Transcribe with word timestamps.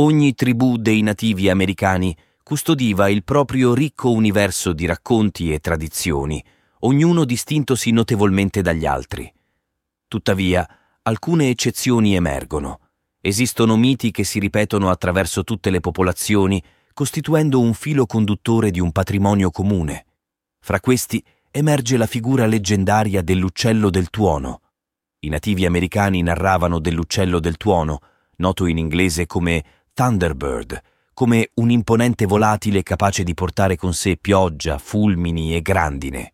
Ogni 0.00 0.34
tribù 0.34 0.78
dei 0.78 1.02
nativi 1.02 1.50
americani 1.50 2.16
custodiva 2.42 3.10
il 3.10 3.22
proprio 3.22 3.74
ricco 3.74 4.10
universo 4.10 4.72
di 4.72 4.86
racconti 4.86 5.52
e 5.52 5.58
tradizioni, 5.58 6.42
ognuno 6.80 7.26
distintosi 7.26 7.90
notevolmente 7.90 8.62
dagli 8.62 8.86
altri. 8.86 9.30
Tuttavia, 10.08 10.66
alcune 11.02 11.50
eccezioni 11.50 12.14
emergono. 12.14 12.80
Esistono 13.20 13.76
miti 13.76 14.10
che 14.10 14.24
si 14.24 14.38
ripetono 14.38 14.88
attraverso 14.88 15.44
tutte 15.44 15.68
le 15.68 15.80
popolazioni, 15.80 16.62
costituendo 16.94 17.60
un 17.60 17.74
filo 17.74 18.06
conduttore 18.06 18.70
di 18.70 18.80
un 18.80 18.92
patrimonio 18.92 19.50
comune. 19.50 20.06
Fra 20.60 20.80
questi 20.80 21.22
emerge 21.50 21.98
la 21.98 22.06
figura 22.06 22.46
leggendaria 22.46 23.20
dell'uccello 23.20 23.90
del 23.90 24.08
tuono. 24.08 24.62
I 25.18 25.28
nativi 25.28 25.66
americani 25.66 26.22
narravano 26.22 26.78
dell'uccello 26.78 27.38
del 27.38 27.58
tuono, 27.58 27.98
noto 28.36 28.64
in 28.64 28.78
inglese 28.78 29.26
come 29.26 29.62
Thunderbird, 30.00 30.80
come 31.12 31.50
un 31.56 31.68
imponente 31.68 32.24
volatile 32.24 32.82
capace 32.82 33.22
di 33.22 33.34
portare 33.34 33.76
con 33.76 33.92
sé 33.92 34.16
pioggia, 34.16 34.78
fulmini 34.78 35.54
e 35.54 35.60
grandine. 35.60 36.32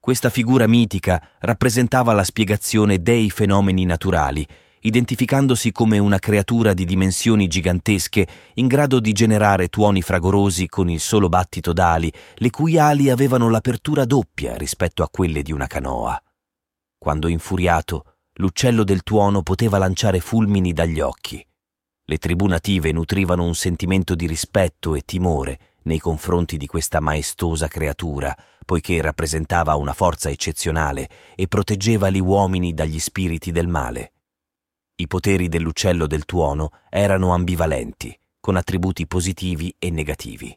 Questa 0.00 0.30
figura 0.30 0.66
mitica 0.66 1.22
rappresentava 1.40 2.14
la 2.14 2.24
spiegazione 2.24 3.02
dei 3.02 3.28
fenomeni 3.28 3.84
naturali, 3.84 4.48
identificandosi 4.80 5.72
come 5.72 5.98
una 5.98 6.18
creatura 6.18 6.72
di 6.72 6.86
dimensioni 6.86 7.48
gigantesche 7.48 8.26
in 8.54 8.66
grado 8.66 8.98
di 8.98 9.12
generare 9.12 9.68
tuoni 9.68 10.00
fragorosi 10.00 10.66
con 10.66 10.88
il 10.88 11.00
solo 11.00 11.28
battito 11.28 11.74
d'ali, 11.74 12.10
le 12.36 12.48
cui 12.48 12.78
ali 12.78 13.10
avevano 13.10 13.50
l'apertura 13.50 14.06
doppia 14.06 14.56
rispetto 14.56 15.02
a 15.02 15.10
quelle 15.10 15.42
di 15.42 15.52
una 15.52 15.66
canoa. 15.66 16.18
Quando 16.96 17.28
infuriato, 17.28 18.14
l'uccello 18.36 18.84
del 18.84 19.02
tuono 19.02 19.42
poteva 19.42 19.76
lanciare 19.76 20.20
fulmini 20.20 20.72
dagli 20.72 21.00
occhi. 21.00 21.46
Le 22.08 22.18
tribù 22.18 22.46
native 22.46 22.92
nutrivano 22.92 23.42
un 23.42 23.56
sentimento 23.56 24.14
di 24.14 24.28
rispetto 24.28 24.94
e 24.94 25.02
timore 25.02 25.58
nei 25.82 25.98
confronti 25.98 26.56
di 26.56 26.68
questa 26.68 27.00
maestosa 27.00 27.66
creatura, 27.66 28.32
poiché 28.64 29.00
rappresentava 29.00 29.74
una 29.74 29.92
forza 29.92 30.30
eccezionale 30.30 31.08
e 31.34 31.48
proteggeva 31.48 32.08
gli 32.08 32.20
uomini 32.20 32.74
dagli 32.74 33.00
spiriti 33.00 33.50
del 33.50 33.66
male. 33.66 34.12
I 34.94 35.08
poteri 35.08 35.48
dell'uccello 35.48 36.06
del 36.06 36.26
tuono 36.26 36.70
erano 36.90 37.34
ambivalenti, 37.34 38.16
con 38.38 38.54
attributi 38.54 39.08
positivi 39.08 39.74
e 39.76 39.90
negativi. 39.90 40.56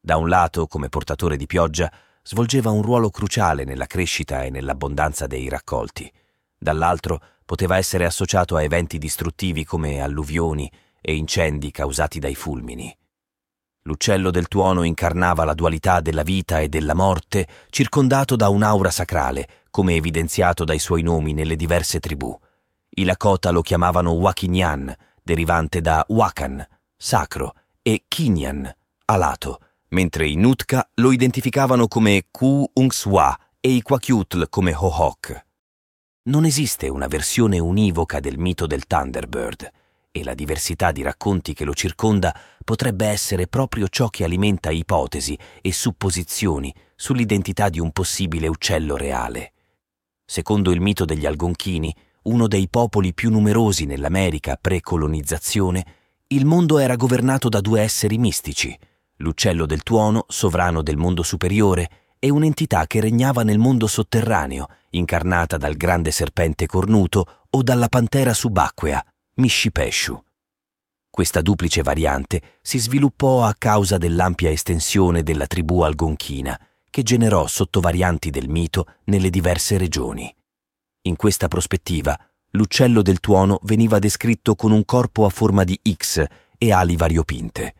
Da 0.00 0.16
un 0.16 0.30
lato, 0.30 0.66
come 0.66 0.88
portatore 0.88 1.36
di 1.36 1.44
pioggia, 1.46 1.92
svolgeva 2.22 2.70
un 2.70 2.80
ruolo 2.80 3.10
cruciale 3.10 3.64
nella 3.64 3.86
crescita 3.86 4.42
e 4.42 4.48
nell'abbondanza 4.48 5.26
dei 5.26 5.50
raccolti. 5.50 6.10
Dall'altro, 6.58 7.20
poteva 7.48 7.78
essere 7.78 8.04
associato 8.04 8.56
a 8.56 8.62
eventi 8.62 8.98
distruttivi 8.98 9.64
come 9.64 10.02
alluvioni 10.02 10.70
e 11.00 11.14
incendi 11.14 11.70
causati 11.70 12.18
dai 12.18 12.34
fulmini. 12.34 12.94
L'uccello 13.84 14.30
del 14.30 14.48
tuono 14.48 14.82
incarnava 14.82 15.44
la 15.44 15.54
dualità 15.54 16.02
della 16.02 16.24
vita 16.24 16.60
e 16.60 16.68
della 16.68 16.92
morte, 16.92 17.48
circondato 17.70 18.36
da 18.36 18.50
un'aura 18.50 18.90
sacrale, 18.90 19.48
come 19.70 19.94
evidenziato 19.94 20.64
dai 20.64 20.78
suoi 20.78 21.00
nomi 21.00 21.32
nelle 21.32 21.56
diverse 21.56 22.00
tribù. 22.00 22.38
I 22.90 23.04
Lakota 23.04 23.48
lo 23.48 23.62
chiamavano 23.62 24.10
Wakinyan, 24.10 24.94
derivante 25.22 25.80
da 25.80 26.04
Wakan, 26.06 26.62
sacro, 26.98 27.54
e 27.80 28.04
Kinyan, 28.08 28.70
alato, 29.06 29.60
mentre 29.88 30.28
i 30.28 30.36
Nutka 30.36 30.86
lo 30.96 31.12
identificavano 31.12 31.88
come 31.88 32.26
Ku 32.30 32.70
Ungswa 32.74 33.38
e 33.58 33.70
i 33.70 33.80
Kwakiutl 33.80 34.50
come 34.50 34.74
Hohok. 34.74 35.46
Non 36.28 36.44
esiste 36.44 36.88
una 36.88 37.06
versione 37.06 37.58
univoca 37.58 38.20
del 38.20 38.36
mito 38.36 38.66
del 38.66 38.86
Thunderbird 38.86 39.70
e 40.10 40.22
la 40.22 40.34
diversità 40.34 40.92
di 40.92 41.00
racconti 41.00 41.54
che 41.54 41.64
lo 41.64 41.72
circonda 41.72 42.38
potrebbe 42.62 43.06
essere 43.06 43.46
proprio 43.46 43.88
ciò 43.88 44.08
che 44.08 44.24
alimenta 44.24 44.70
ipotesi 44.70 45.38
e 45.62 45.72
supposizioni 45.72 46.74
sull'identità 46.94 47.70
di 47.70 47.80
un 47.80 47.92
possibile 47.92 48.46
uccello 48.46 48.98
reale. 48.98 49.54
Secondo 50.22 50.70
il 50.70 50.82
mito 50.82 51.06
degli 51.06 51.24
Algonchini, 51.24 51.96
uno 52.24 52.46
dei 52.46 52.68
popoli 52.68 53.14
più 53.14 53.30
numerosi 53.30 53.86
nell'America 53.86 54.58
pre-colonizzazione, 54.60 55.86
il 56.26 56.44
mondo 56.44 56.76
era 56.76 56.96
governato 56.96 57.48
da 57.48 57.62
due 57.62 57.80
esseri 57.80 58.18
mistici, 58.18 58.78
l'uccello 59.16 59.64
del 59.64 59.82
tuono, 59.82 60.26
sovrano 60.28 60.82
del 60.82 60.98
mondo 60.98 61.22
superiore, 61.22 61.88
e 62.18 62.30
un'entità 62.30 62.86
che 62.86 63.00
regnava 63.00 63.42
nel 63.42 63.58
mondo 63.58 63.86
sotterraneo, 63.86 64.68
incarnata 64.90 65.56
dal 65.56 65.76
grande 65.76 66.10
serpente 66.10 66.66
cornuto 66.66 67.44
o 67.50 67.62
dalla 67.62 67.88
pantera 67.88 68.32
subacquea, 68.32 69.04
Mishipeshu. 69.34 70.22
Questa 71.10 71.40
duplice 71.40 71.82
variante 71.82 72.58
si 72.62 72.78
sviluppò 72.78 73.44
a 73.44 73.54
causa 73.56 73.98
dell'ampia 73.98 74.50
estensione 74.50 75.22
della 75.22 75.46
tribù 75.46 75.80
algonchina, 75.80 76.58
che 76.90 77.02
generò 77.02 77.46
sottovarianti 77.46 78.30
del 78.30 78.48
mito 78.48 78.86
nelle 79.04 79.30
diverse 79.30 79.78
regioni. 79.78 80.32
In 81.02 81.16
questa 81.16 81.48
prospettiva, 81.48 82.18
l'uccello 82.50 83.02
del 83.02 83.20
tuono 83.20 83.58
veniva 83.62 83.98
descritto 83.98 84.54
con 84.54 84.72
un 84.72 84.84
corpo 84.84 85.24
a 85.24 85.28
forma 85.28 85.64
di 85.64 85.78
X 85.82 86.24
e 86.56 86.72
ali 86.72 86.96
variopinte. 86.96 87.74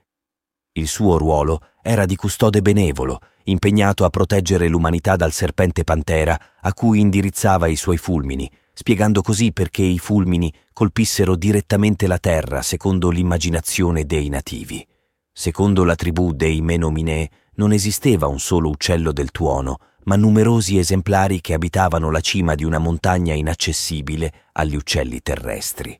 Il 0.72 0.88
suo 0.88 1.18
ruolo 1.18 1.60
era 1.82 2.06
di 2.06 2.16
custode 2.16 2.62
benevolo, 2.62 3.20
impegnato 3.50 4.04
a 4.04 4.10
proteggere 4.10 4.68
l'umanità 4.68 5.16
dal 5.16 5.32
serpente 5.32 5.84
pantera 5.84 6.38
a 6.60 6.72
cui 6.74 7.00
indirizzava 7.00 7.66
i 7.66 7.76
suoi 7.76 7.96
fulmini, 7.96 8.50
spiegando 8.72 9.22
così 9.22 9.52
perché 9.52 9.82
i 9.82 9.98
fulmini 9.98 10.52
colpissero 10.72 11.34
direttamente 11.34 12.06
la 12.06 12.18
terra 12.18 12.62
secondo 12.62 13.10
l'immaginazione 13.10 14.04
dei 14.04 14.28
nativi. 14.28 14.86
Secondo 15.32 15.84
la 15.84 15.94
tribù 15.94 16.32
dei 16.32 16.60
Menominee 16.60 17.30
non 17.54 17.72
esisteva 17.72 18.26
un 18.26 18.38
solo 18.38 18.68
uccello 18.68 19.12
del 19.12 19.30
tuono, 19.30 19.78
ma 20.04 20.16
numerosi 20.16 20.78
esemplari 20.78 21.40
che 21.40 21.54
abitavano 21.54 22.10
la 22.10 22.20
cima 22.20 22.54
di 22.54 22.64
una 22.64 22.78
montagna 22.78 23.34
inaccessibile 23.34 24.32
agli 24.52 24.76
uccelli 24.76 25.20
terrestri. 25.20 25.98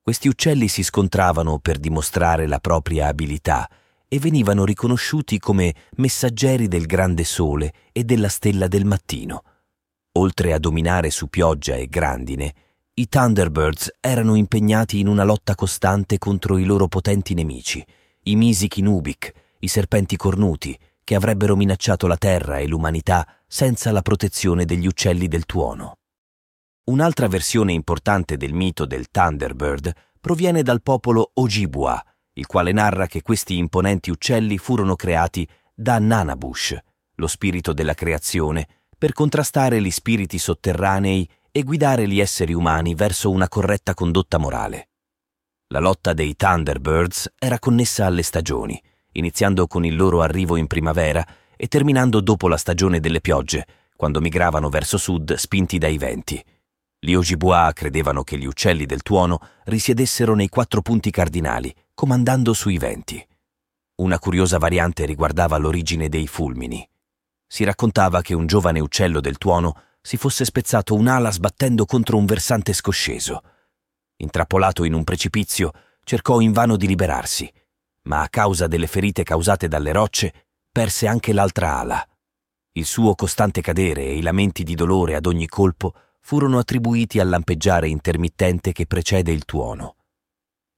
Questi 0.00 0.28
uccelli 0.28 0.68
si 0.68 0.82
scontravano 0.82 1.58
per 1.58 1.78
dimostrare 1.78 2.46
la 2.46 2.58
propria 2.58 3.06
abilità 3.06 3.68
e 4.12 4.18
venivano 4.18 4.66
riconosciuti 4.66 5.38
come 5.38 5.74
messaggeri 5.96 6.68
del 6.68 6.84
grande 6.84 7.24
sole 7.24 7.72
e 7.92 8.04
della 8.04 8.28
stella 8.28 8.68
del 8.68 8.84
mattino. 8.84 9.42
Oltre 10.18 10.52
a 10.52 10.58
dominare 10.58 11.08
su 11.08 11.28
pioggia 11.28 11.76
e 11.76 11.86
grandine, 11.86 12.54
i 12.92 13.08
Thunderbirds 13.08 13.96
erano 14.00 14.34
impegnati 14.34 14.98
in 14.98 15.06
una 15.06 15.24
lotta 15.24 15.54
costante 15.54 16.18
contro 16.18 16.58
i 16.58 16.64
loro 16.64 16.88
potenti 16.88 17.32
nemici, 17.32 17.82
i 18.24 18.36
Misichi 18.36 18.82
Nubik, 18.82 19.32
i 19.60 19.68
serpenti 19.68 20.16
cornuti, 20.16 20.78
che 21.02 21.14
avrebbero 21.14 21.56
minacciato 21.56 22.06
la 22.06 22.18
terra 22.18 22.58
e 22.58 22.66
l'umanità 22.66 23.26
senza 23.46 23.92
la 23.92 24.02
protezione 24.02 24.66
degli 24.66 24.86
uccelli 24.86 25.26
del 25.26 25.46
tuono. 25.46 25.94
Un'altra 26.90 27.28
versione 27.28 27.72
importante 27.72 28.36
del 28.36 28.52
mito 28.52 28.84
del 28.84 29.08
Thunderbird 29.10 29.90
proviene 30.20 30.62
dal 30.62 30.82
popolo 30.82 31.30
Ojibwa, 31.32 32.04
il 32.34 32.46
quale 32.46 32.72
narra 32.72 33.06
che 33.06 33.22
questi 33.22 33.56
imponenti 33.56 34.10
uccelli 34.10 34.58
furono 34.58 34.96
creati 34.96 35.46
da 35.74 35.98
Nanabush, 35.98 36.76
lo 37.16 37.26
spirito 37.26 37.72
della 37.72 37.94
creazione, 37.94 38.66
per 38.96 39.12
contrastare 39.12 39.80
gli 39.80 39.90
spiriti 39.90 40.38
sotterranei 40.38 41.28
e 41.50 41.62
guidare 41.62 42.08
gli 42.08 42.20
esseri 42.20 42.54
umani 42.54 42.94
verso 42.94 43.30
una 43.30 43.48
corretta 43.48 43.94
condotta 43.94 44.38
morale. 44.38 44.88
La 45.68 45.80
lotta 45.80 46.12
dei 46.12 46.36
Thunderbirds 46.36 47.32
era 47.38 47.58
connessa 47.58 48.06
alle 48.06 48.22
stagioni, 48.22 48.80
iniziando 49.12 49.66
con 49.66 49.84
il 49.84 49.96
loro 49.96 50.22
arrivo 50.22 50.56
in 50.56 50.66
primavera 50.66 51.26
e 51.56 51.66
terminando 51.66 52.20
dopo 52.20 52.48
la 52.48 52.56
stagione 52.56 53.00
delle 53.00 53.20
piogge, 53.20 53.66
quando 53.96 54.20
migravano 54.20 54.68
verso 54.68 54.96
sud 54.96 55.34
spinti 55.34 55.78
dai 55.78 55.98
venti. 55.98 56.42
Gli 56.98 57.14
Ojibwa 57.14 57.70
credevano 57.74 58.22
che 58.22 58.38
gli 58.38 58.46
uccelli 58.46 58.86
del 58.86 59.02
tuono 59.02 59.40
risiedessero 59.64 60.34
nei 60.34 60.48
quattro 60.48 60.82
punti 60.82 61.10
cardinali, 61.10 61.74
comandando 62.02 62.52
sui 62.52 62.78
venti. 62.78 63.24
Una 64.00 64.18
curiosa 64.18 64.58
variante 64.58 65.04
riguardava 65.04 65.56
l'origine 65.56 66.08
dei 66.08 66.26
fulmini. 66.26 66.84
Si 67.46 67.62
raccontava 67.62 68.22
che 68.22 68.34
un 68.34 68.48
giovane 68.48 68.80
uccello 68.80 69.20
del 69.20 69.38
tuono 69.38 69.80
si 70.02 70.16
fosse 70.16 70.44
spezzato 70.44 70.96
un'ala 70.96 71.30
sbattendo 71.30 71.84
contro 71.84 72.16
un 72.16 72.24
versante 72.24 72.72
scosceso. 72.72 73.44
Intrappolato 74.16 74.82
in 74.82 74.94
un 74.94 75.04
precipizio, 75.04 75.70
cercò 76.02 76.40
invano 76.40 76.76
di 76.76 76.88
liberarsi, 76.88 77.48
ma 78.08 78.22
a 78.22 78.28
causa 78.28 78.66
delle 78.66 78.88
ferite 78.88 79.22
causate 79.22 79.68
dalle 79.68 79.92
rocce 79.92 80.48
perse 80.72 81.06
anche 81.06 81.32
l'altra 81.32 81.78
ala. 81.78 82.04
Il 82.72 82.84
suo 82.84 83.14
costante 83.14 83.60
cadere 83.60 84.02
e 84.02 84.16
i 84.16 84.22
lamenti 84.22 84.64
di 84.64 84.74
dolore 84.74 85.14
ad 85.14 85.26
ogni 85.26 85.46
colpo 85.46 85.94
furono 86.18 86.58
attribuiti 86.58 87.20
al 87.20 87.28
lampeggiare 87.28 87.88
intermittente 87.88 88.72
che 88.72 88.86
precede 88.86 89.30
il 89.30 89.44
tuono. 89.44 89.98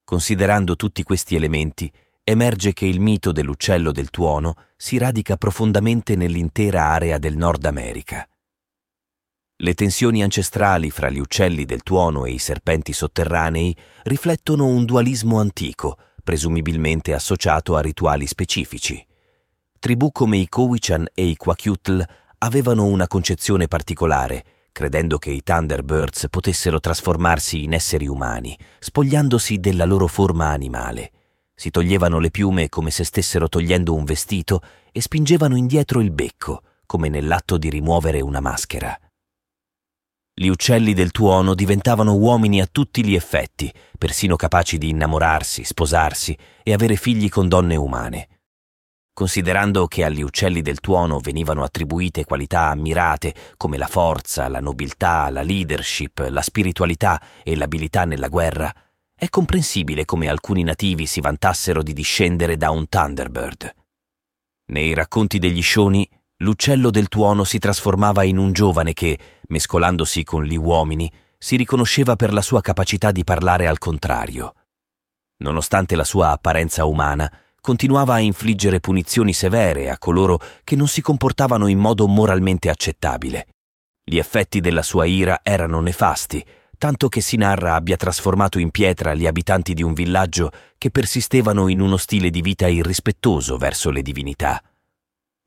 Considerando 0.05 0.75
tutti 0.75 1.01
questi 1.01 1.35
elementi, 1.35 1.91
emerge 2.23 2.73
che 2.73 2.85
il 2.85 2.99
mito 2.99 3.31
dell'uccello 3.31 3.91
del 3.91 4.11
tuono 4.11 4.53
si 4.77 4.99
radica 4.99 5.35
profondamente 5.35 6.15
nell'intera 6.15 6.83
area 6.83 7.17
del 7.17 7.35
Nord 7.35 7.65
America. 7.65 8.27
Le 9.57 9.73
tensioni 9.73 10.21
ancestrali 10.21 10.91
fra 10.91 11.09
gli 11.09 11.17
uccelli 11.17 11.65
del 11.65 11.81
tuono 11.81 12.25
e 12.25 12.31
i 12.33 12.37
serpenti 12.37 12.93
sotterranei 12.93 13.75
riflettono 14.03 14.67
un 14.67 14.85
dualismo 14.85 15.39
antico, 15.39 15.97
presumibilmente 16.23 17.11
associato 17.11 17.75
a 17.75 17.81
rituali 17.81 18.27
specifici. 18.27 19.03
Tribù 19.79 20.11
come 20.11 20.37
i 20.37 20.47
Cowichan 20.47 21.07
e 21.15 21.25
i 21.25 21.35
Kwakiutl 21.35 22.05
avevano 22.39 22.85
una 22.85 23.07
concezione 23.07 23.67
particolare, 23.67 24.43
credendo 24.75 25.17
che 25.17 25.31
i 25.31 25.41
Thunderbirds 25.41 26.27
potessero 26.29 26.81
trasformarsi 26.81 27.63
in 27.63 27.71
esseri 27.71 28.07
umani, 28.07 28.59
spogliandosi 28.79 29.61
della 29.61 29.85
loro 29.85 30.07
forma 30.07 30.49
animale. 30.49 31.11
Si 31.55 31.69
toglievano 31.69 32.19
le 32.19 32.29
piume 32.29 32.67
come 32.67 32.91
se 32.91 33.05
stessero 33.05 33.47
togliendo 33.47 33.93
un 33.93 34.03
vestito 34.03 34.61
e 34.91 34.99
spingevano 34.99 35.55
indietro 35.55 36.01
il 36.01 36.11
becco, 36.11 36.61
come 36.85 37.07
nell'atto 37.07 37.57
di 37.57 37.69
rimuovere 37.69 38.19
una 38.19 38.41
maschera. 38.41 38.99
Gli 40.33 40.47
uccelli 40.47 40.93
del 40.93 41.11
tuono 41.11 41.53
diventavano 41.53 42.13
uomini 42.13 42.59
a 42.59 42.67
tutti 42.69 43.05
gli 43.05 43.15
effetti, 43.15 43.73
persino 43.97 44.35
capaci 44.35 44.77
di 44.77 44.89
innamorarsi, 44.89 45.63
sposarsi 45.63 46.37
e 46.63 46.73
avere 46.73 46.97
figli 46.97 47.29
con 47.29 47.47
donne 47.47 47.77
umane. 47.77 48.27
Considerando 49.15 49.87
che 49.87 50.03
agli 50.03 50.21
uccelli 50.21 50.61
del 50.61 50.81
tuono 50.81 51.19
venivano 51.19 51.63
attribuite 51.63 52.25
qualità 52.25 52.67
ammirate 52.67 53.33
come 53.55 53.77
la 53.77 53.87
forza, 53.87 54.49
la 54.49 54.59
nobiltà, 54.59 55.29
la 55.29 55.41
leadership, 55.41 56.27
la 56.29 56.41
spiritualità 56.41 57.21
e 57.41 57.55
l'abilità 57.55 58.03
nella 58.03 58.27
guerra, 58.27 58.69
è 59.15 59.29
comprensibile 59.29 60.03
come 60.03 60.27
alcuni 60.27 60.63
nativi 60.63 61.05
si 61.05 61.21
vantassero 61.21 61.81
di 61.81 61.93
discendere 61.93 62.57
da 62.57 62.71
un 62.71 62.89
Thunderbird. 62.89 63.73
Nei 64.65 64.93
racconti 64.93 65.39
degli 65.39 65.61
scioni, 65.61 66.05
l'uccello 66.39 66.89
del 66.89 67.07
tuono 67.07 67.45
si 67.45 67.57
trasformava 67.57 68.23
in 68.23 68.37
un 68.37 68.51
giovane 68.51 68.91
che, 68.91 69.17
mescolandosi 69.47 70.25
con 70.25 70.43
gli 70.43 70.57
uomini, 70.57 71.09
si 71.37 71.55
riconosceva 71.55 72.17
per 72.17 72.33
la 72.33 72.41
sua 72.41 72.59
capacità 72.59 73.13
di 73.13 73.23
parlare 73.23 73.65
al 73.67 73.77
contrario. 73.77 74.55
Nonostante 75.37 75.95
la 75.95 76.03
sua 76.03 76.31
apparenza 76.31 76.83
umana, 76.83 77.31
continuava 77.65 78.13
a 78.13 78.19
infliggere 78.19 78.79
punizioni 78.79 79.33
severe 79.33 79.89
a 79.89 79.97
coloro 79.97 80.39
che 80.63 80.75
non 80.75 80.87
si 80.87 81.01
comportavano 81.01 81.65
in 81.65 81.79
modo 81.79 82.05
moralmente 82.05 82.69
accettabile. 82.69 83.47
Gli 84.03 84.19
effetti 84.19 84.59
della 84.59 84.83
sua 84.83 85.05
ira 85.05 85.39
erano 85.41 85.81
nefasti, 85.81 86.45
tanto 86.77 87.09
che 87.09 87.21
si 87.21 87.37
narra 87.37 87.73
abbia 87.73 87.97
trasformato 87.97 88.59
in 88.59 88.69
pietra 88.69 89.15
gli 89.15 89.25
abitanti 89.25 89.73
di 89.73 89.81
un 89.81 89.95
villaggio 89.95 90.51
che 90.77 90.91
persistevano 90.91 91.67
in 91.67 91.81
uno 91.81 91.97
stile 91.97 92.29
di 92.29 92.41
vita 92.41 92.67
irrispettoso 92.67 93.57
verso 93.57 93.89
le 93.89 94.03
divinità. 94.03 94.61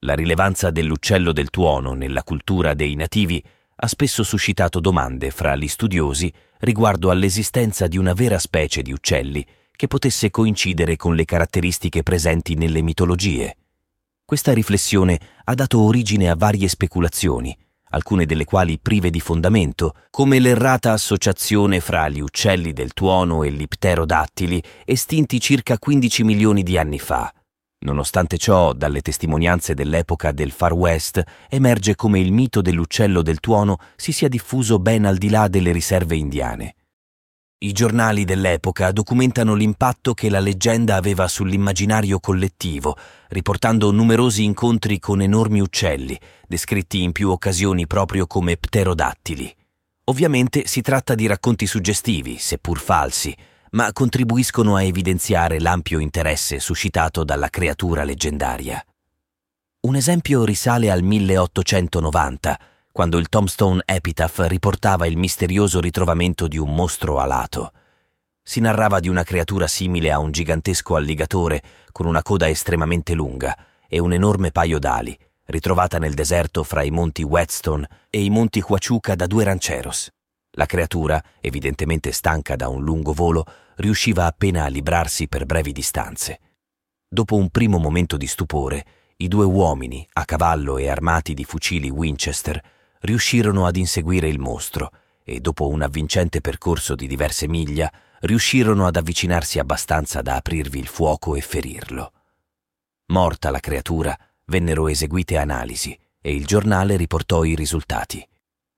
La 0.00 0.14
rilevanza 0.14 0.72
dell'uccello 0.72 1.30
del 1.30 1.50
tuono 1.50 1.94
nella 1.94 2.24
cultura 2.24 2.74
dei 2.74 2.96
nativi 2.96 3.40
ha 3.76 3.86
spesso 3.86 4.24
suscitato 4.24 4.80
domande 4.80 5.30
fra 5.30 5.54
gli 5.54 5.68
studiosi 5.68 6.32
riguardo 6.58 7.10
all'esistenza 7.10 7.86
di 7.86 7.96
una 7.96 8.12
vera 8.12 8.40
specie 8.40 8.82
di 8.82 8.90
uccelli 8.90 9.46
che 9.78 9.86
potesse 9.86 10.30
coincidere 10.30 10.96
con 10.96 11.14
le 11.14 11.24
caratteristiche 11.24 12.02
presenti 12.02 12.56
nelle 12.56 12.82
mitologie. 12.82 13.58
Questa 14.24 14.52
riflessione 14.52 15.20
ha 15.44 15.54
dato 15.54 15.80
origine 15.82 16.28
a 16.28 16.34
varie 16.34 16.66
speculazioni, 16.66 17.56
alcune 17.90 18.26
delle 18.26 18.44
quali 18.44 18.80
prive 18.80 19.08
di 19.08 19.20
fondamento, 19.20 19.94
come 20.10 20.40
l'errata 20.40 20.90
associazione 20.90 21.78
fra 21.78 22.08
gli 22.08 22.18
uccelli 22.18 22.72
del 22.72 22.92
tuono 22.92 23.44
e 23.44 23.52
gli 23.52 23.68
pterodattili 23.68 24.60
estinti 24.84 25.38
circa 25.38 25.78
15 25.78 26.24
milioni 26.24 26.64
di 26.64 26.76
anni 26.76 26.98
fa. 26.98 27.32
Nonostante 27.84 28.36
ciò, 28.36 28.72
dalle 28.72 29.00
testimonianze 29.00 29.74
dell'epoca 29.74 30.32
del 30.32 30.50
Far 30.50 30.72
West 30.72 31.22
emerge 31.48 31.94
come 31.94 32.18
il 32.18 32.32
mito 32.32 32.60
dell'uccello 32.62 33.22
del 33.22 33.38
tuono 33.38 33.76
si 33.94 34.10
sia 34.10 34.26
diffuso 34.26 34.80
ben 34.80 35.04
al 35.04 35.18
di 35.18 35.28
là 35.28 35.46
delle 35.46 35.70
riserve 35.70 36.16
indiane. 36.16 36.74
I 37.60 37.72
giornali 37.72 38.24
dell'epoca 38.24 38.92
documentano 38.92 39.54
l'impatto 39.54 40.14
che 40.14 40.30
la 40.30 40.38
leggenda 40.38 40.94
aveva 40.94 41.26
sull'immaginario 41.26 42.20
collettivo, 42.20 42.96
riportando 43.30 43.90
numerosi 43.90 44.44
incontri 44.44 45.00
con 45.00 45.20
enormi 45.20 45.58
uccelli, 45.60 46.16
descritti 46.46 47.02
in 47.02 47.10
più 47.10 47.30
occasioni 47.30 47.88
proprio 47.88 48.28
come 48.28 48.56
pterodattili. 48.56 49.52
Ovviamente 50.04 50.68
si 50.68 50.82
tratta 50.82 51.16
di 51.16 51.26
racconti 51.26 51.66
suggestivi, 51.66 52.38
seppur 52.38 52.78
falsi, 52.78 53.36
ma 53.70 53.92
contribuiscono 53.92 54.76
a 54.76 54.84
evidenziare 54.84 55.58
l'ampio 55.58 55.98
interesse 55.98 56.60
suscitato 56.60 57.24
dalla 57.24 57.48
creatura 57.48 58.04
leggendaria. 58.04 58.80
Un 59.80 59.96
esempio 59.96 60.44
risale 60.44 60.92
al 60.92 61.02
1890, 61.02 62.60
quando 62.98 63.18
il 63.18 63.28
Tombstone 63.28 63.82
Epitaph 63.84 64.40
riportava 64.48 65.06
il 65.06 65.16
misterioso 65.16 65.78
ritrovamento 65.78 66.48
di 66.48 66.58
un 66.58 66.74
mostro 66.74 67.20
alato. 67.20 67.70
Si 68.42 68.58
narrava 68.58 68.98
di 68.98 69.08
una 69.08 69.22
creatura 69.22 69.68
simile 69.68 70.10
a 70.10 70.18
un 70.18 70.32
gigantesco 70.32 70.96
alligatore 70.96 71.62
con 71.92 72.06
una 72.06 72.22
coda 72.22 72.48
estremamente 72.48 73.14
lunga 73.14 73.56
e 73.86 74.00
un 74.00 74.12
enorme 74.12 74.50
paio 74.50 74.80
d'ali, 74.80 75.16
ritrovata 75.44 76.00
nel 76.00 76.14
deserto 76.14 76.64
fra 76.64 76.82
i 76.82 76.90
monti 76.90 77.22
Whetstone 77.22 77.88
e 78.10 78.24
i 78.24 78.30
monti 78.30 78.64
Huachuca 78.66 79.14
da 79.14 79.28
due 79.28 79.44
rancheros. 79.44 80.10
La 80.56 80.66
creatura, 80.66 81.22
evidentemente 81.40 82.10
stanca 82.10 82.56
da 82.56 82.66
un 82.66 82.82
lungo 82.82 83.12
volo, 83.12 83.44
riusciva 83.76 84.26
appena 84.26 84.64
a 84.64 84.68
librarsi 84.68 85.28
per 85.28 85.46
brevi 85.46 85.70
distanze. 85.70 86.40
Dopo 87.08 87.36
un 87.36 87.48
primo 87.50 87.78
momento 87.78 88.16
di 88.16 88.26
stupore, 88.26 88.84
i 89.18 89.28
due 89.28 89.44
uomini, 89.44 90.04
a 90.14 90.24
cavallo 90.24 90.78
e 90.78 90.88
armati 90.88 91.32
di 91.34 91.44
fucili 91.44 91.90
Winchester, 91.90 92.60
riuscirono 93.00 93.66
ad 93.66 93.76
inseguire 93.76 94.28
il 94.28 94.38
mostro 94.38 94.90
e 95.22 95.40
dopo 95.40 95.68
un 95.68 95.82
avvincente 95.82 96.40
percorso 96.40 96.94
di 96.94 97.06
diverse 97.06 97.46
miglia 97.48 97.92
riuscirono 98.20 98.86
ad 98.86 98.96
avvicinarsi 98.96 99.58
abbastanza 99.58 100.22
da 100.22 100.36
aprirvi 100.36 100.78
il 100.78 100.86
fuoco 100.86 101.34
e 101.34 101.40
ferirlo. 101.40 102.12
Morta 103.06 103.50
la 103.50 103.60
creatura, 103.60 104.18
vennero 104.46 104.88
eseguite 104.88 105.36
analisi 105.36 105.96
e 106.20 106.34
il 106.34 106.46
giornale 106.46 106.96
riportò 106.96 107.44
i 107.44 107.54
risultati. 107.54 108.26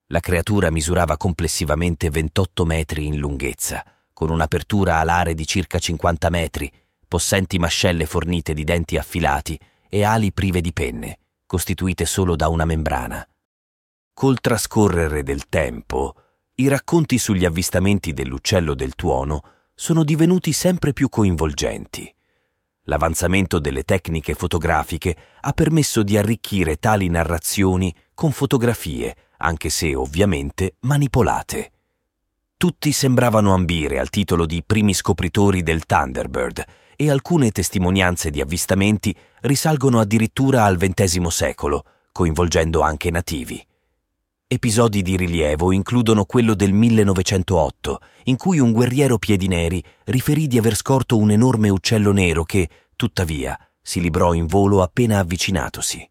La 0.07 0.19
creatura 0.19 0.69
misurava 0.69 1.17
complessivamente 1.17 2.09
28 2.09 2.65
metri 2.65 3.05
in 3.05 3.17
lunghezza, 3.17 3.83
con 4.13 4.29
un'apertura 4.29 4.99
alare 4.99 5.33
di 5.33 5.47
circa 5.47 5.79
50 5.79 6.29
metri, 6.29 6.71
possenti 7.07 7.57
mascelle 7.57 8.05
fornite 8.05 8.53
di 8.53 8.63
denti 8.63 8.97
affilati 8.97 9.59
e 9.89 10.03
ali 10.03 10.31
prive 10.31 10.61
di 10.61 10.73
penne, 10.73 11.17
costituite 11.45 12.05
solo 12.05 12.35
da 12.35 12.47
una 12.49 12.65
membrana. 12.65 13.25
Col 14.21 14.39
trascorrere 14.39 15.23
del 15.23 15.49
tempo, 15.49 16.13
i 16.57 16.67
racconti 16.67 17.17
sugli 17.17 17.43
avvistamenti 17.43 18.13
dell'uccello 18.13 18.75
del 18.75 18.93
tuono 18.93 19.41
sono 19.73 20.03
divenuti 20.03 20.53
sempre 20.53 20.93
più 20.93 21.09
coinvolgenti. 21.09 22.13
L'avanzamento 22.83 23.57
delle 23.57 23.81
tecniche 23.81 24.35
fotografiche 24.35 25.17
ha 25.41 25.51
permesso 25.53 26.03
di 26.03 26.17
arricchire 26.17 26.75
tali 26.75 27.09
narrazioni 27.09 27.91
con 28.13 28.31
fotografie, 28.31 29.15
anche 29.37 29.71
se 29.71 29.95
ovviamente 29.95 30.75
manipolate. 30.81 31.71
Tutti 32.57 32.91
sembravano 32.91 33.55
ambire 33.55 33.97
al 33.97 34.11
titolo 34.11 34.45
di 34.45 34.61
primi 34.63 34.93
scopritori 34.93 35.63
del 35.63 35.87
Thunderbird 35.87 36.63
e 36.95 37.09
alcune 37.09 37.49
testimonianze 37.49 38.29
di 38.29 38.39
avvistamenti 38.39 39.17
risalgono 39.39 39.99
addirittura 39.99 40.65
al 40.65 40.77
XX 40.77 41.25
secolo, 41.25 41.85
coinvolgendo 42.11 42.81
anche 42.81 43.09
nativi. 43.09 43.65
Episodi 44.53 45.01
di 45.01 45.15
rilievo 45.15 45.71
includono 45.71 46.25
quello 46.25 46.55
del 46.55 46.73
1908, 46.73 48.01
in 48.25 48.35
cui 48.35 48.59
un 48.59 48.73
guerriero 48.73 49.17
piedineri 49.17 49.81
riferì 50.03 50.47
di 50.47 50.57
aver 50.57 50.75
scorto 50.75 51.17
un 51.17 51.31
enorme 51.31 51.69
uccello 51.69 52.11
nero 52.11 52.43
che, 52.43 52.67
tuttavia, 52.97 53.57
si 53.81 54.01
librò 54.01 54.33
in 54.33 54.47
volo 54.47 54.81
appena 54.81 55.19
avvicinatosi. 55.19 56.05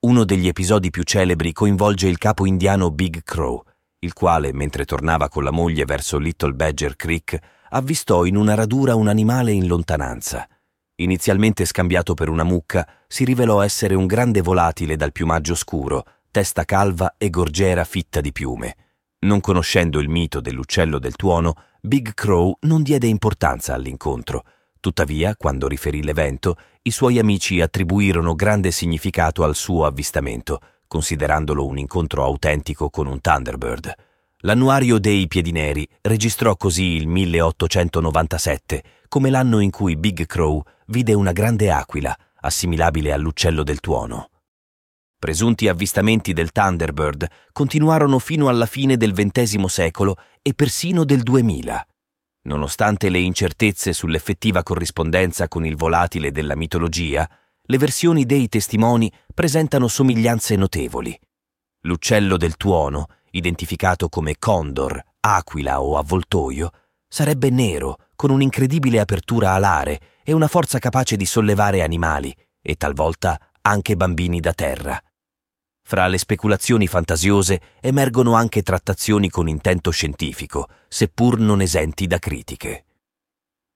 Uno 0.00 0.24
degli 0.24 0.46
episodi 0.46 0.90
più 0.90 1.04
celebri 1.04 1.54
coinvolge 1.54 2.06
il 2.06 2.18
capo 2.18 2.44
indiano 2.44 2.90
Big 2.90 3.22
Crow, 3.22 3.62
il 4.00 4.12
quale, 4.12 4.52
mentre 4.52 4.84
tornava 4.84 5.30
con 5.30 5.42
la 5.42 5.50
moglie 5.50 5.86
verso 5.86 6.18
Little 6.18 6.52
Badger 6.52 6.96
Creek, 6.96 7.38
avvistò 7.70 8.26
in 8.26 8.36
una 8.36 8.52
radura 8.52 8.94
un 8.94 9.08
animale 9.08 9.52
in 9.52 9.66
lontananza. 9.66 10.46
Inizialmente 10.96 11.64
scambiato 11.64 12.12
per 12.12 12.28
una 12.28 12.44
mucca, 12.44 12.86
si 13.06 13.24
rivelò 13.24 13.62
essere 13.62 13.94
un 13.94 14.04
grande 14.04 14.42
volatile 14.42 14.96
dal 14.96 15.12
piumaggio 15.12 15.54
scuro, 15.54 16.04
testa 16.38 16.64
calva 16.64 17.16
e 17.18 17.30
gorgiera 17.30 17.82
fitta 17.82 18.20
di 18.20 18.30
piume. 18.30 18.76
Non 19.22 19.40
conoscendo 19.40 19.98
il 19.98 20.08
mito 20.08 20.40
dell'uccello 20.40 21.00
del 21.00 21.16
tuono, 21.16 21.54
Big 21.80 22.14
Crow 22.14 22.58
non 22.60 22.84
diede 22.84 23.08
importanza 23.08 23.74
all'incontro. 23.74 24.44
Tuttavia, 24.78 25.34
quando 25.34 25.66
riferì 25.66 26.00
l'evento, 26.00 26.56
i 26.82 26.92
suoi 26.92 27.18
amici 27.18 27.60
attribuirono 27.60 28.36
grande 28.36 28.70
significato 28.70 29.42
al 29.42 29.56
suo 29.56 29.84
avvistamento, 29.84 30.60
considerandolo 30.86 31.66
un 31.66 31.76
incontro 31.76 32.22
autentico 32.22 32.88
con 32.88 33.08
un 33.08 33.20
Thunderbird. 33.20 33.92
L'annuario 34.42 35.00
dei 35.00 35.26
Piedineri 35.26 35.88
registrò 36.02 36.54
così 36.54 36.84
il 36.84 37.08
1897 37.08 38.82
come 39.08 39.30
l'anno 39.30 39.58
in 39.58 39.70
cui 39.70 39.96
Big 39.96 40.24
Crow 40.26 40.62
vide 40.86 41.14
una 41.14 41.32
grande 41.32 41.72
aquila, 41.72 42.16
assimilabile 42.42 43.12
all'uccello 43.12 43.64
del 43.64 43.80
tuono. 43.80 44.28
Presunti 45.20 45.66
avvistamenti 45.66 46.32
del 46.32 46.52
Thunderbird 46.52 47.26
continuarono 47.50 48.20
fino 48.20 48.48
alla 48.48 48.66
fine 48.66 48.96
del 48.96 49.12
XX 49.12 49.64
secolo 49.64 50.16
e 50.42 50.54
persino 50.54 51.04
del 51.04 51.24
2000. 51.24 51.86
Nonostante 52.42 53.08
le 53.08 53.18
incertezze 53.18 53.92
sull'effettiva 53.92 54.62
corrispondenza 54.62 55.48
con 55.48 55.66
il 55.66 55.74
volatile 55.74 56.30
della 56.30 56.54
mitologia, 56.54 57.28
le 57.62 57.78
versioni 57.78 58.26
dei 58.26 58.48
testimoni 58.48 59.12
presentano 59.34 59.88
somiglianze 59.88 60.54
notevoli. 60.54 61.18
L'uccello 61.80 62.36
del 62.36 62.56
tuono, 62.56 63.08
identificato 63.32 64.08
come 64.08 64.36
condor, 64.38 65.02
aquila 65.18 65.82
o 65.82 65.98
avvoltoio, 65.98 66.70
sarebbe 67.08 67.50
nero, 67.50 67.96
con 68.14 68.30
un'incredibile 68.30 69.00
apertura 69.00 69.54
alare 69.54 70.00
e 70.22 70.32
una 70.32 70.46
forza 70.46 70.78
capace 70.78 71.16
di 71.16 71.26
sollevare 71.26 71.82
animali 71.82 72.32
e 72.62 72.76
talvolta 72.76 73.36
anche 73.62 73.96
bambini 73.96 74.38
da 74.38 74.52
terra. 74.52 75.02
Fra 75.88 76.06
le 76.06 76.18
speculazioni 76.18 76.86
fantasiose 76.86 77.62
emergono 77.80 78.34
anche 78.34 78.60
trattazioni 78.60 79.30
con 79.30 79.48
intento 79.48 79.90
scientifico, 79.90 80.68
seppur 80.86 81.38
non 81.38 81.62
esenti 81.62 82.06
da 82.06 82.18
critiche. 82.18 82.84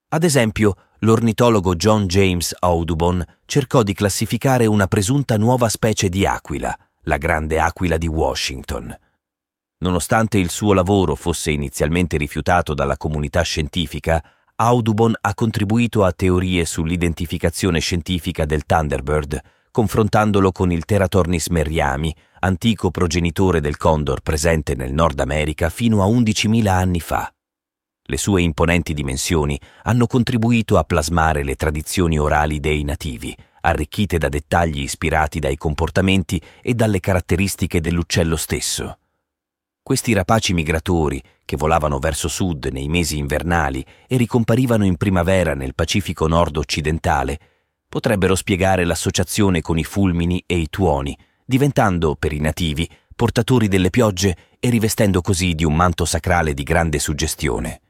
Ad 0.09 0.23
esempio, 0.23 0.75
l'ornitologo 0.99 1.73
John 1.73 2.05
James 2.05 2.55
Audubon 2.59 3.25
cercò 3.45 3.81
di 3.81 3.95
classificare 3.95 4.67
una 4.67 4.85
presunta 4.85 5.37
nuova 5.37 5.69
specie 5.69 6.07
di 6.07 6.23
aquila, 6.23 6.77
la 7.05 7.17
grande 7.17 7.59
aquila 7.59 7.97
di 7.97 8.07
Washington. 8.07 8.95
Nonostante 9.79 10.37
il 10.37 10.51
suo 10.51 10.73
lavoro 10.73 11.15
fosse 11.15 11.49
inizialmente 11.49 12.17
rifiutato 12.17 12.75
dalla 12.75 12.95
comunità 12.95 13.41
scientifica, 13.41 14.23
Audubon 14.57 15.15
ha 15.19 15.33
contribuito 15.33 16.03
a 16.03 16.11
teorie 16.11 16.63
sull'identificazione 16.65 17.79
scientifica 17.79 18.45
del 18.45 18.67
Thunderbird, 18.67 19.41
confrontandolo 19.73 20.51
con 20.51 20.71
il 20.71 20.85
Teratornis 20.85 21.47
merriami, 21.47 22.15
antico 22.41 22.91
progenitore 22.91 23.59
del 23.59 23.75
condor 23.75 24.21
presente 24.21 24.75
nel 24.75 24.93
Nord 24.93 25.19
America 25.19 25.71
fino 25.71 26.03
a 26.03 26.05
11.000 26.05 26.67
anni 26.67 26.99
fa. 26.99 27.33
Le 28.03 28.17
sue 28.17 28.43
imponenti 28.43 28.93
dimensioni 28.93 29.59
hanno 29.83 30.05
contribuito 30.05 30.77
a 30.77 30.83
plasmare 30.83 31.43
le 31.43 31.55
tradizioni 31.55 32.19
orali 32.19 32.59
dei 32.59 32.83
nativi, 32.83 33.35
arricchite 33.61 34.19
da 34.19 34.29
dettagli 34.29 34.81
ispirati 34.81 35.39
dai 35.39 35.57
comportamenti 35.57 36.39
e 36.61 36.75
dalle 36.75 36.99
caratteristiche 36.99 37.81
dell'uccello 37.81 38.35
stesso. 38.35 38.99
Questi 39.81 40.13
rapaci 40.13 40.53
migratori, 40.53 41.19
che 41.43 41.57
volavano 41.57 41.97
verso 41.97 42.27
sud 42.27 42.69
nei 42.71 42.89
mesi 42.89 43.17
invernali 43.17 43.83
e 44.07 44.17
ricomparivano 44.17 44.85
in 44.85 44.97
primavera 44.97 45.55
nel 45.55 45.73
Pacifico 45.73 46.27
nord-occidentale, 46.27 47.39
potrebbero 47.93 48.33
spiegare 48.33 48.85
l'associazione 48.85 49.61
con 49.61 49.77
i 49.77 49.83
fulmini 49.83 50.43
e 50.47 50.57
i 50.57 50.67
tuoni, 50.67 51.15
diventando, 51.45 52.15
per 52.15 52.33
i 52.33 52.39
nativi, 52.39 52.89
portatori 53.15 53.67
delle 53.67 53.91
piogge 53.91 54.35
e 54.59 54.71
rivestendo 54.71 55.21
così 55.21 55.53
di 55.53 55.63
un 55.63 55.75
manto 55.75 56.03
sacrale 56.03 56.55
di 56.55 56.63
grande 56.63 56.97
suggestione. 56.97 57.82